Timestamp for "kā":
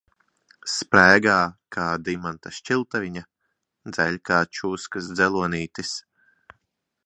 1.75-1.85, 4.31-4.43